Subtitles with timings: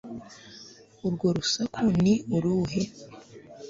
[1.07, 2.81] urwo rusaku ni uruhe